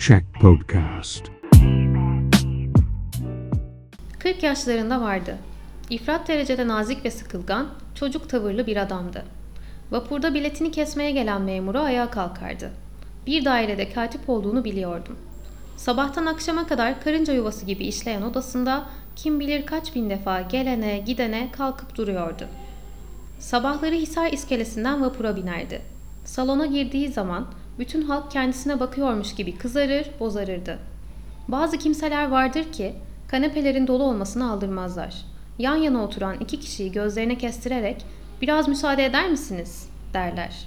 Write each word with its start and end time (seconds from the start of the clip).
Check 0.00 0.24
Podcast. 0.40 1.24
40 4.18 4.42
yaşlarında 4.42 5.00
vardı. 5.00 5.36
İfrat 5.90 6.28
derecede 6.28 6.68
nazik 6.68 7.04
ve 7.04 7.10
sıkılgan, 7.10 7.68
çocuk 7.94 8.28
tavırlı 8.28 8.66
bir 8.66 8.76
adamdı. 8.76 9.24
Vapurda 9.90 10.34
biletini 10.34 10.70
kesmeye 10.70 11.10
gelen 11.10 11.42
memuru 11.42 11.78
ayağa 11.78 12.10
kalkardı. 12.10 12.70
Bir 13.26 13.44
dairede 13.44 13.92
katip 13.92 14.28
olduğunu 14.28 14.64
biliyordum. 14.64 15.18
Sabahtan 15.76 16.26
akşama 16.26 16.66
kadar 16.66 17.00
karınca 17.00 17.34
yuvası 17.34 17.66
gibi 17.66 17.84
işleyen 17.84 18.22
odasında 18.22 18.84
kim 19.16 19.40
bilir 19.40 19.66
kaç 19.66 19.94
bin 19.94 20.10
defa 20.10 20.40
gelene 20.40 20.98
gidene 20.98 21.48
kalkıp 21.52 21.96
duruyordu. 21.96 22.44
Sabahları 23.38 23.94
Hisar 23.94 24.32
iskelesinden 24.32 25.02
vapura 25.02 25.36
binerdi. 25.36 25.82
Salona 26.24 26.66
girdiği 26.66 27.08
zaman 27.08 27.46
bütün 27.80 28.02
halk 28.02 28.30
kendisine 28.30 28.80
bakıyormuş 28.80 29.34
gibi 29.34 29.58
kızarır, 29.58 30.10
bozarırdı. 30.20 30.78
Bazı 31.48 31.78
kimseler 31.78 32.28
vardır 32.28 32.72
ki 32.72 32.94
kanepelerin 33.28 33.86
dolu 33.86 34.02
olmasını 34.02 34.50
aldırmazlar. 34.50 35.14
Yan 35.58 35.76
yana 35.76 36.04
oturan 36.04 36.36
iki 36.40 36.60
kişiyi 36.60 36.92
gözlerine 36.92 37.38
kestirerek 37.38 38.04
biraz 38.42 38.68
müsaade 38.68 39.04
eder 39.04 39.30
misiniz 39.30 39.88
derler. 40.14 40.66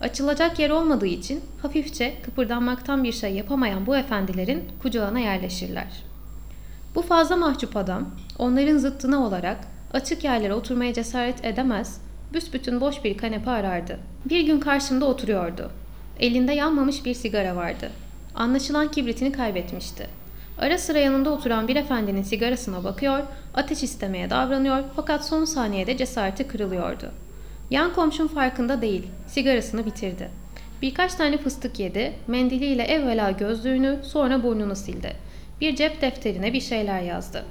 Açılacak 0.00 0.58
yer 0.58 0.70
olmadığı 0.70 1.06
için 1.06 1.40
hafifçe 1.62 2.14
kıpırdanmaktan 2.22 3.04
bir 3.04 3.12
şey 3.12 3.34
yapamayan 3.34 3.86
bu 3.86 3.96
efendilerin 3.96 4.64
kucağına 4.82 5.18
yerleşirler. 5.18 6.02
Bu 6.94 7.02
fazla 7.02 7.36
mahcup 7.36 7.76
adam 7.76 8.10
onların 8.38 8.78
zıttına 8.78 9.26
olarak 9.26 9.58
açık 9.92 10.24
yerlere 10.24 10.54
oturmaya 10.54 10.92
cesaret 10.92 11.44
edemez, 11.44 12.00
büsbütün 12.32 12.80
boş 12.80 13.04
bir 13.04 13.18
kanepe 13.18 13.50
arardı. 13.50 13.98
Bir 14.24 14.40
gün 14.40 14.60
karşımda 14.60 15.04
oturuyordu. 15.04 15.70
Elinde 16.20 16.52
yanmamış 16.52 17.04
bir 17.04 17.14
sigara 17.14 17.56
vardı. 17.56 17.90
Anlaşılan 18.34 18.90
kibritini 18.90 19.32
kaybetmişti. 19.32 20.06
Ara 20.58 20.78
sıra 20.78 20.98
yanında 20.98 21.30
oturan 21.30 21.68
bir 21.68 21.76
efendinin 21.76 22.22
sigarasına 22.22 22.84
bakıyor, 22.84 23.20
ateş 23.54 23.82
istemeye 23.82 24.30
davranıyor 24.30 24.82
fakat 24.96 25.26
son 25.26 25.44
saniyede 25.44 25.96
cesareti 25.96 26.48
kırılıyordu. 26.48 27.10
Yan 27.70 27.94
komşum 27.94 28.28
farkında 28.28 28.82
değil, 28.82 29.06
sigarasını 29.26 29.86
bitirdi. 29.86 30.30
Birkaç 30.82 31.14
tane 31.14 31.38
fıstık 31.38 31.78
yedi, 31.78 32.12
mendiliyle 32.26 32.82
evvela 32.82 33.30
gözlüğünü, 33.30 33.98
sonra 34.02 34.42
burnunu 34.42 34.76
sildi. 34.76 35.16
Bir 35.60 35.76
cep 35.76 36.00
defterine 36.00 36.52
bir 36.52 36.60
şeyler 36.60 37.00
yazdı. 37.02 37.44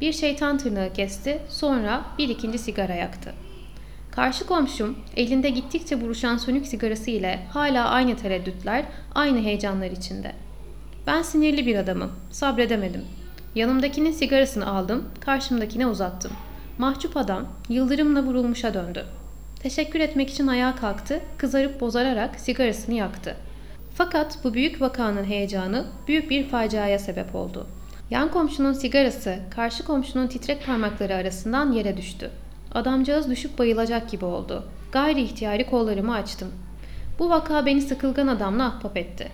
Bir 0.00 0.12
şeytan 0.12 0.58
tırnağı 0.58 0.92
kesti, 0.92 1.38
sonra 1.48 2.04
bir 2.18 2.28
ikinci 2.28 2.58
sigara 2.58 2.94
yaktı. 2.94 3.32
Karşı 4.10 4.46
komşum 4.46 4.98
elinde 5.16 5.50
gittikçe 5.50 6.00
buruşan 6.00 6.36
sönük 6.36 6.66
sigarası 6.66 7.10
ile 7.10 7.40
hala 7.50 7.88
aynı 7.88 8.16
tereddütler, 8.16 8.84
aynı 9.14 9.38
heyecanlar 9.38 9.90
içinde. 9.90 10.32
Ben 11.06 11.22
sinirli 11.22 11.66
bir 11.66 11.76
adamım, 11.76 12.12
sabredemedim. 12.30 13.04
Yanımdakinin 13.54 14.12
sigarasını 14.12 14.66
aldım, 14.70 15.04
karşımdakine 15.20 15.86
uzattım. 15.86 16.32
Mahcup 16.78 17.16
adam 17.16 17.48
yıldırımla 17.68 18.22
vurulmuşa 18.22 18.74
döndü. 18.74 19.06
Teşekkür 19.62 20.00
etmek 20.00 20.30
için 20.30 20.46
ayağa 20.46 20.76
kalktı, 20.76 21.20
kızarıp 21.38 21.80
bozararak 21.80 22.40
sigarasını 22.40 22.94
yaktı. 22.94 23.36
Fakat 23.94 24.38
bu 24.44 24.54
büyük 24.54 24.80
vakanın 24.80 25.24
heyecanı 25.24 25.86
büyük 26.08 26.30
bir 26.30 26.48
faciaya 26.48 26.98
sebep 26.98 27.34
oldu. 27.34 27.66
Yan 28.10 28.30
komşunun 28.30 28.72
sigarası 28.72 29.38
karşı 29.50 29.84
komşunun 29.84 30.26
titrek 30.26 30.66
parmakları 30.66 31.14
arasından 31.14 31.72
yere 31.72 31.96
düştü. 31.96 32.30
Adamcağız 32.74 33.30
düşüp 33.30 33.58
bayılacak 33.58 34.10
gibi 34.10 34.24
oldu. 34.24 34.64
Gayri 34.92 35.22
ihtiyari 35.22 35.70
kollarımı 35.70 36.14
açtım. 36.14 36.48
Bu 37.18 37.30
vaka 37.30 37.66
beni 37.66 37.80
sıkılgan 37.80 38.26
adamla 38.26 38.66
ahbap 38.66 38.96
etti. 38.96 39.28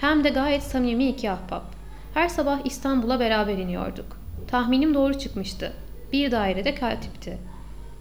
Hem 0.00 0.24
de 0.24 0.28
gayet 0.28 0.62
samimi 0.62 1.08
iki 1.08 1.30
ahbap. 1.30 1.62
Her 2.14 2.28
sabah 2.28 2.58
İstanbul'a 2.64 3.20
beraber 3.20 3.58
iniyorduk. 3.58 4.16
Tahminim 4.50 4.94
doğru 4.94 5.18
çıkmıştı. 5.18 5.72
Bir 6.12 6.30
dairede 6.30 6.74
katipti. 6.74 7.38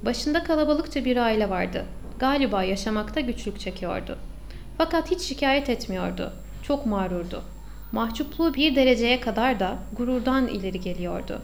Başında 0.05 0.43
kalabalıkça 0.43 1.05
bir 1.05 1.17
aile 1.17 1.49
vardı. 1.49 1.85
Galiba 2.19 2.63
yaşamakta 2.63 3.19
güçlük 3.19 3.59
çekiyordu. 3.59 4.17
Fakat 4.77 5.11
hiç 5.11 5.21
şikayet 5.21 5.69
etmiyordu. 5.69 6.33
Çok 6.63 6.85
mağrurdu. 6.85 7.43
Mahcupluğu 7.91 8.53
bir 8.53 8.75
dereceye 8.75 9.19
kadar 9.19 9.59
da 9.59 9.75
gururdan 9.97 10.47
ileri 10.47 10.79
geliyordu. 10.79 11.41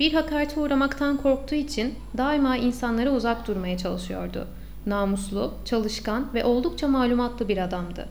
Bir 0.00 0.12
hakarete 0.12 0.60
uğramaktan 0.60 1.16
korktuğu 1.16 1.54
için 1.54 1.94
daima 2.16 2.56
insanlara 2.56 3.10
uzak 3.10 3.48
durmaya 3.48 3.78
çalışıyordu. 3.78 4.46
Namuslu, 4.86 5.54
çalışkan 5.64 6.34
ve 6.34 6.44
oldukça 6.44 6.88
malumatlı 6.88 7.48
bir 7.48 7.58
adamdı. 7.58 8.08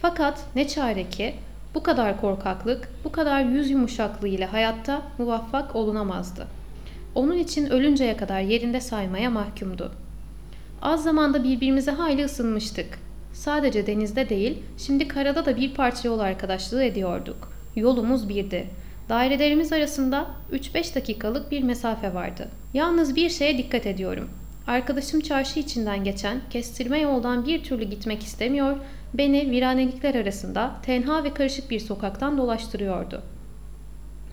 Fakat 0.00 0.44
ne 0.56 0.68
çare 0.68 1.08
ki 1.08 1.34
bu 1.74 1.82
kadar 1.82 2.20
korkaklık, 2.20 2.88
bu 3.04 3.12
kadar 3.12 3.40
yüz 3.40 3.70
yumuşaklığı 3.70 4.28
ile 4.28 4.46
hayatta 4.46 5.02
muvaffak 5.18 5.76
olunamazdı. 5.76 6.46
Onun 7.14 7.38
için 7.38 7.70
ölünceye 7.70 8.16
kadar 8.16 8.40
yerinde 8.40 8.80
saymaya 8.80 9.30
mahkumdu. 9.30 9.92
Az 10.82 11.04
zamanda 11.04 11.44
birbirimize 11.44 11.90
hayli 11.90 12.24
ısınmıştık. 12.24 12.98
Sadece 13.32 13.86
denizde 13.86 14.28
değil, 14.28 14.62
şimdi 14.78 15.08
karada 15.08 15.46
da 15.46 15.56
bir 15.56 15.74
parça 15.74 16.08
yol 16.08 16.18
arkadaşlığı 16.18 16.84
ediyorduk. 16.84 17.52
Yolumuz 17.76 18.28
birdi. 18.28 18.81
Dairelerimiz 19.08 19.72
arasında 19.72 20.26
3-5 20.52 20.94
dakikalık 20.94 21.50
bir 21.50 21.62
mesafe 21.62 22.14
vardı. 22.14 22.48
Yalnız 22.74 23.16
bir 23.16 23.30
şeye 23.30 23.58
dikkat 23.58 23.86
ediyorum. 23.86 24.30
Arkadaşım 24.66 25.20
çarşı 25.20 25.60
içinden 25.60 26.04
geçen 26.04 26.40
kestirme 26.50 27.00
yoldan 27.00 27.46
bir 27.46 27.64
türlü 27.64 27.84
gitmek 27.84 28.22
istemiyor, 28.22 28.76
beni 29.14 29.50
viranelikler 29.50 30.14
arasında 30.14 30.72
tenha 30.82 31.24
ve 31.24 31.34
karışık 31.34 31.70
bir 31.70 31.80
sokaktan 31.80 32.38
dolaştırıyordu. 32.38 33.22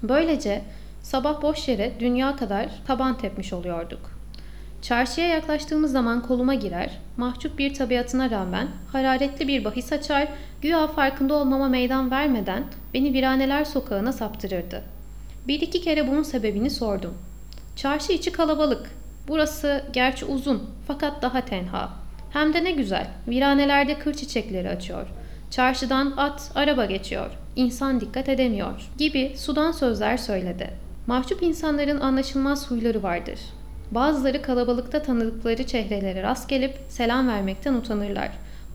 Böylece 0.04 0.62
sabah 1.02 1.42
boş 1.42 1.68
yere 1.68 1.92
dünya 2.00 2.36
kadar 2.36 2.70
taban 2.88 3.18
tepmiş 3.18 3.54
oluyorduk. 3.54 4.19
Çarşıya 4.82 5.28
yaklaştığımız 5.28 5.92
zaman 5.92 6.22
koluma 6.22 6.54
girer, 6.54 6.98
mahcup 7.18 7.58
bir 7.58 7.74
tabiatına 7.74 8.30
rağmen 8.30 8.68
hararetli 8.92 9.48
bir 9.48 9.66
bahis 9.66 9.94
açar, 9.94 10.28
güya 10.62 10.88
farkında 10.88 11.34
olmama 11.34 11.68
meydan 11.68 12.12
vermeden 12.12 12.64
beni 12.94 13.14
viraneler 13.14 13.66
sokağına 13.66 14.14
saptırırdı. 14.14 14.84
Bir 15.48 15.62
iki 15.62 15.82
kere 15.82 16.08
bunun 16.08 16.24
sebebini 16.24 16.70
sordum. 16.70 17.14
Çarşı 17.76 18.14
içi 18.14 18.32
kalabalık. 18.32 18.92
Burası 19.28 19.84
gerçi 19.94 20.26
uzun 20.26 20.64
fakat 20.88 21.22
daha 21.22 21.42
tenha. 21.42 21.90
Hem 22.34 22.54
de 22.54 22.64
ne 22.64 22.72
güzel, 22.72 23.08
viranelerde 23.28 24.00
kır 24.00 24.14
çiçekleri 24.14 24.70
açıyor. 24.70 25.08
Çarşıdan 25.52 26.14
at, 26.18 26.52
araba 26.56 26.86
geçiyor. 26.86 27.32
İnsan 27.56 28.02
dikkat 28.02 28.30
edemiyor 28.30 28.90
gibi 28.98 29.34
sudan 29.38 29.72
sözler 29.72 30.18
söyledi. 30.18 30.70
Mahcup 31.08 31.44
insanların 31.44 32.00
anlaşılmaz 32.00 32.72
huyları 32.72 33.04
vardır. 33.04 33.40
Bazıları 33.92 34.42
kalabalıkta 34.42 35.02
tanıdıkları 35.02 35.68
çehrelere 35.68 36.24
rast 36.24 36.50
gelip 36.50 36.78
selam 36.90 37.28
vermekten 37.28 37.74
utanırlar. 37.74 38.30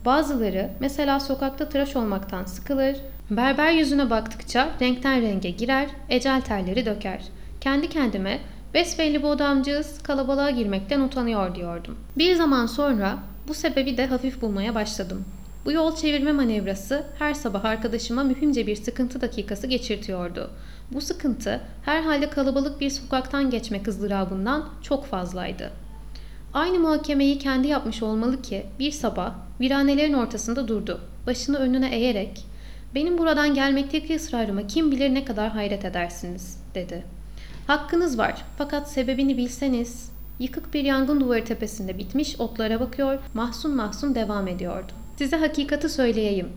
Bazıları 0.05 0.71
mesela 0.81 1.21
sokakta 1.21 1.69
tıraş 1.69 1.97
olmaktan 1.97 2.45
sıkılır, 2.45 2.97
berber 3.31 3.73
yüzüne 3.73 4.11
baktıkça 4.11 4.69
renkten 4.81 5.23
renge 5.23 5.51
girer, 5.51 5.89
ecel 6.09 6.41
terleri 6.41 6.87
döker. 6.87 7.23
Kendi 7.61 7.89
kendime 7.89 8.39
besbelli 8.75 9.23
bu 9.23 9.31
adamcağız 9.31 10.03
kalabalığa 10.03 10.51
girmekten 10.51 11.01
utanıyor 11.01 11.55
diyordum. 11.55 11.99
Bir 12.19 12.35
zaman 12.35 12.67
sonra 12.67 13.19
bu 13.49 13.55
sebebi 13.55 13.97
de 13.97 14.07
hafif 14.07 14.43
bulmaya 14.43 14.75
başladım. 14.75 15.25
Bu 15.65 15.73
yol 15.73 15.97
çevirme 15.97 16.33
manevrası 16.33 17.05
her 17.19 17.35
sabah 17.35 17.65
arkadaşıma 17.65 18.23
mühimce 18.23 18.67
bir 18.67 18.77
sıkıntı 18.77 19.21
dakikası 19.21 19.67
geçirtiyordu. 19.67 20.51
Bu 20.91 21.01
sıkıntı 21.01 21.61
herhalde 21.85 22.31
kalabalık 22.31 22.81
bir 22.81 22.91
sokaktan 22.91 23.51
geçmek 23.51 23.89
ızdırabından 23.89 24.69
çok 24.83 25.07
fazlaydı. 25.07 25.71
Aynı 26.55 26.79
muhakemeyi 26.79 27.39
kendi 27.39 27.69
yapmış 27.69 28.03
olmalı 28.03 28.43
ki 28.43 28.67
bir 28.79 28.91
sabah 28.91 29.35
viranelerin 29.61 30.13
ortasında 30.13 30.69
durdu. 30.69 31.01
Başını 31.27 31.59
önüne 31.59 31.97
eğerek 31.97 32.47
benim 32.95 33.19
buradan 33.19 33.55
gelmekteki 33.55 34.17
ısrarıma 34.17 34.67
kim 34.67 34.91
bilir 34.91 35.15
ne 35.15 35.25
kadar 35.25 35.51
hayret 35.51 35.85
edersiniz 35.85 36.59
dedi. 36.75 37.05
Hakkınız 37.67 38.19
var 38.19 38.45
fakat 38.59 38.91
sebebini 38.91 39.37
bilseniz 39.37 40.13
yıkık 40.39 40.75
bir 40.75 40.85
yangın 40.85 41.21
duvarı 41.21 41.45
tepesinde 41.45 41.99
bitmiş 41.99 42.41
otlara 42.41 42.81
bakıyor 42.81 43.19
mahzun 43.35 43.77
mahzun 43.77 44.15
devam 44.15 44.49
ediyordu. 44.49 44.93
Size 45.19 45.37
hakikati 45.37 45.89
söyleyeyim. 45.89 46.49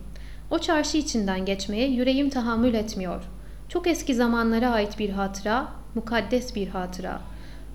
O 0.50 0.58
çarşı 0.58 0.96
içinden 0.96 1.44
geçmeye 1.44 1.88
yüreğim 1.88 2.30
tahammül 2.30 2.74
etmiyor. 2.74 3.22
Çok 3.68 3.86
eski 3.86 4.14
zamanlara 4.14 4.70
ait 4.70 4.98
bir 4.98 5.10
hatıra, 5.10 5.68
mukaddes 5.94 6.54
bir 6.54 6.68
hatıra. 6.68 7.20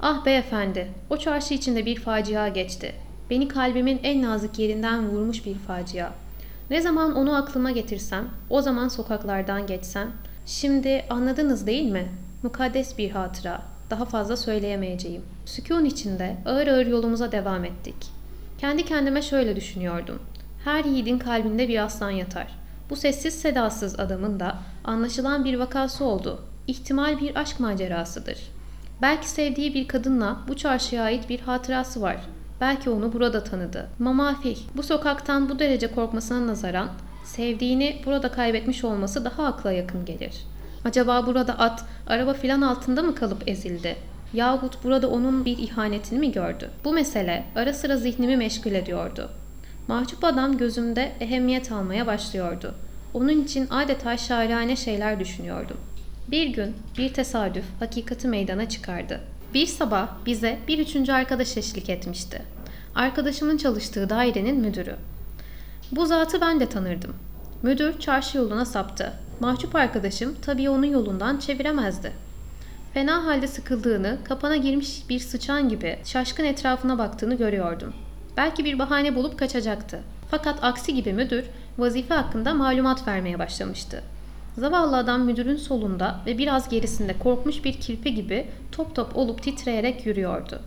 Ah 0.01 0.25
beyefendi, 0.25 0.87
o 1.09 1.17
çarşı 1.17 1.53
içinde 1.53 1.85
bir 1.85 1.95
facia 1.99 2.47
geçti. 2.47 2.95
Beni 3.29 3.47
kalbimin 3.47 3.99
en 4.03 4.21
nazik 4.21 4.59
yerinden 4.59 5.09
vurmuş 5.09 5.45
bir 5.45 5.55
facia. 5.55 6.11
Ne 6.69 6.81
zaman 6.81 7.15
onu 7.15 7.35
aklıma 7.35 7.71
getirsem, 7.71 8.27
o 8.49 8.61
zaman 8.61 8.87
sokaklardan 8.87 9.67
geçsem. 9.67 10.11
Şimdi 10.45 11.05
anladınız 11.09 11.67
değil 11.67 11.91
mi? 11.91 12.07
Mukaddes 12.43 12.97
bir 12.97 13.11
hatıra. 13.11 13.61
Daha 13.89 14.05
fazla 14.05 14.37
söyleyemeyeceğim. 14.37 15.21
Sükun 15.45 15.85
içinde 15.85 16.37
ağır 16.45 16.67
ağır 16.67 16.85
yolumuza 16.85 17.31
devam 17.31 17.65
ettik. 17.65 17.95
Kendi 18.57 18.85
kendime 18.85 19.21
şöyle 19.21 19.55
düşünüyordum. 19.55 20.19
Her 20.63 20.83
yiğidin 20.83 21.19
kalbinde 21.19 21.67
bir 21.67 21.83
aslan 21.83 22.09
yatar. 22.09 22.47
Bu 22.89 22.95
sessiz 22.95 23.41
sedasız 23.41 23.99
adamın 23.99 24.39
da 24.39 24.55
anlaşılan 24.83 25.45
bir 25.45 25.59
vakası 25.59 26.05
oldu. 26.05 26.39
İhtimal 26.67 27.21
bir 27.21 27.35
aşk 27.35 27.59
macerasıdır. 27.59 28.37
Belki 29.01 29.29
sevdiği 29.29 29.73
bir 29.73 29.87
kadınla 29.87 30.37
bu 30.47 30.55
çarşıya 30.55 31.03
ait 31.03 31.29
bir 31.29 31.39
hatırası 31.39 32.01
var. 32.01 32.17
Belki 32.61 32.89
onu 32.89 33.13
burada 33.13 33.43
tanıdı. 33.43 33.89
Mamafih 33.99 34.57
bu 34.75 34.83
sokaktan 34.83 35.49
bu 35.49 35.59
derece 35.59 35.91
korkmasına 35.91 36.47
nazaran 36.47 36.89
sevdiğini 37.23 38.01
burada 38.05 38.31
kaybetmiş 38.31 38.83
olması 38.83 39.25
daha 39.25 39.45
akla 39.45 39.71
yakın 39.71 40.05
gelir. 40.05 40.33
Acaba 40.85 41.27
burada 41.27 41.53
at, 41.53 41.85
araba 42.07 42.33
filan 42.33 42.61
altında 42.61 43.03
mı 43.03 43.15
kalıp 43.15 43.47
ezildi? 43.47 43.95
Yahut 44.33 44.83
burada 44.83 45.09
onun 45.09 45.45
bir 45.45 45.57
ihanetini 45.57 46.19
mi 46.19 46.31
gördü? 46.31 46.69
Bu 46.83 46.93
mesele 46.93 47.43
ara 47.55 47.73
sıra 47.73 47.97
zihnimi 47.97 48.37
meşgul 48.37 48.71
ediyordu. 48.71 49.29
Mahcup 49.87 50.23
adam 50.23 50.57
gözümde 50.57 51.11
ehemmiyet 51.19 51.71
almaya 51.71 52.07
başlıyordu. 52.07 52.75
Onun 53.13 53.43
için 53.43 53.67
adeta 53.69 54.17
şairane 54.17 54.75
şeyler 54.75 55.19
düşünüyordum. 55.19 55.77
Bir 56.27 56.47
gün 56.47 56.75
bir 56.97 57.13
tesadüf 57.13 57.65
hakikati 57.79 58.27
meydana 58.27 58.69
çıkardı. 58.69 59.19
Bir 59.53 59.67
sabah 59.67 60.07
bize 60.25 60.59
bir 60.67 60.79
üçüncü 60.79 61.11
arkadaş 61.11 61.57
eşlik 61.57 61.89
etmişti. 61.89 62.41
Arkadaşımın 62.95 63.57
çalıştığı 63.57 64.09
dairenin 64.09 64.59
müdürü. 64.59 64.95
Bu 65.91 66.05
zatı 66.05 66.41
ben 66.41 66.59
de 66.59 66.69
tanırdım. 66.69 67.15
Müdür 67.63 67.99
çarşı 67.99 68.37
yoluna 68.37 68.65
saptı. 68.65 69.13
Mahcup 69.39 69.75
arkadaşım 69.75 70.35
tabii 70.41 70.69
onun 70.69 70.85
yolundan 70.85 71.37
çeviremezdi. 71.37 72.11
Fena 72.93 73.25
halde 73.25 73.47
sıkıldığını, 73.47 74.17
kapana 74.23 74.55
girmiş 74.55 75.03
bir 75.09 75.19
sıçan 75.19 75.69
gibi 75.69 75.99
şaşkın 76.03 76.43
etrafına 76.43 76.97
baktığını 76.97 77.37
görüyordum. 77.37 77.93
Belki 78.37 78.65
bir 78.65 78.79
bahane 78.79 79.15
bulup 79.15 79.39
kaçacaktı. 79.39 79.99
Fakat 80.31 80.63
aksi 80.63 80.93
gibi 80.93 81.13
müdür 81.13 81.45
vazife 81.77 82.13
hakkında 82.13 82.53
malumat 82.53 83.07
vermeye 83.07 83.39
başlamıştı. 83.39 84.03
Zavallı 84.57 84.97
adam 84.97 85.21
müdürün 85.21 85.55
solunda 85.55 86.19
ve 86.25 86.37
biraz 86.37 86.69
gerisinde 86.69 87.19
korkmuş 87.19 87.65
bir 87.65 87.73
kirpi 87.73 88.15
gibi 88.15 88.47
top 88.71 88.95
top 88.95 89.17
olup 89.17 89.43
titreyerek 89.43 90.05
yürüyordu. 90.05 90.61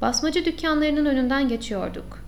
Basmacı 0.00 0.44
dükkanlarının 0.44 1.06
önünden 1.06 1.48
geçiyorduk. 1.48 2.18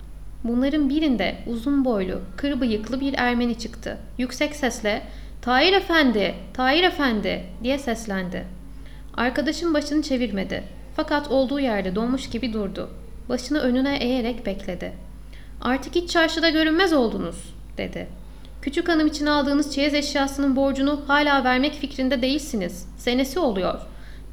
Bunların 0.43 0.89
birinde 0.89 1.37
uzun 1.47 1.85
boylu, 1.85 2.21
kır 2.37 2.61
bıyıklı 2.61 2.99
bir 2.99 3.13
Ermeni 3.17 3.57
çıktı. 3.57 3.97
Yüksek 4.17 4.55
sesle 4.55 5.01
''Tahir 5.41 5.73
Efendi, 5.73 6.35
Tahir 6.53 6.83
Efendi'' 6.83 7.45
diye 7.63 7.77
seslendi. 7.77 8.45
Arkadaşım 9.13 9.73
başını 9.73 10.01
çevirmedi. 10.01 10.63
Fakat 10.95 11.31
olduğu 11.31 11.59
yerde 11.59 11.95
donmuş 11.95 12.29
gibi 12.29 12.53
durdu. 12.53 12.89
Başını 13.31 13.59
önüne 13.59 13.97
eğerek 13.97 14.45
bekledi. 14.45 14.93
''Artık 15.61 15.95
hiç 15.95 16.09
çarşıda 16.09 16.49
görünmez 16.49 16.93
oldunuz.'' 16.93 17.55
dedi. 17.77 18.07
''Küçük 18.61 18.89
hanım 18.89 19.07
için 19.07 19.25
aldığınız 19.25 19.73
çeyiz 19.73 19.93
eşyasının 19.93 20.55
borcunu 20.55 21.01
hala 21.07 21.43
vermek 21.43 21.73
fikrinde 21.73 22.21
değilsiniz. 22.21 22.87
Senesi 22.97 23.39
oluyor. 23.39 23.79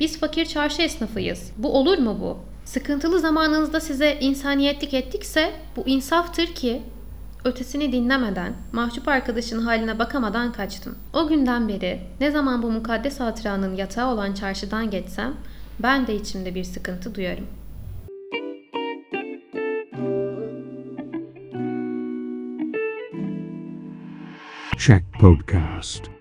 Biz 0.00 0.18
fakir 0.20 0.46
çarşı 0.46 0.82
esnafıyız. 0.82 1.52
Bu 1.58 1.72
olur 1.72 1.98
mu 1.98 2.18
bu? 2.20 2.38
Sıkıntılı 2.64 3.20
zamanınızda 3.20 3.80
size 3.80 4.18
insaniyetlik 4.20 4.94
ettikse 4.94 5.52
bu 5.76 5.88
insaftır 5.88 6.46
ki 6.46 6.82
Ötesini 7.44 7.92
dinlemeden, 7.92 8.52
mahcup 8.72 9.08
arkadaşın 9.08 9.58
haline 9.58 9.98
bakamadan 9.98 10.52
kaçtım. 10.52 10.98
O 11.12 11.28
günden 11.28 11.68
beri 11.68 12.00
ne 12.20 12.30
zaman 12.30 12.62
bu 12.62 12.70
mukaddes 12.70 13.20
hatıranın 13.20 13.76
yatağı 13.76 14.12
olan 14.12 14.34
çarşıdan 14.34 14.90
geçsem 14.90 15.34
ben 15.78 16.06
de 16.06 16.14
içimde 16.14 16.54
bir 16.54 16.64
sıkıntı 16.64 17.14
duyarım. 17.14 17.46
Shack 24.78 25.02
Podcast. 25.18 26.17